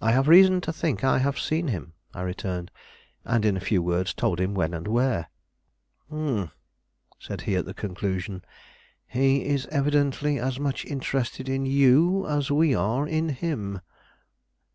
[0.00, 2.70] "I have reason to think I have seen him," I returned;
[3.26, 5.28] and in a few words told him when and where.
[6.08, 6.50] "Humph!"
[7.18, 8.42] said he at the conclusion;
[9.06, 13.82] "he is evidently as much interested in you as we are in him.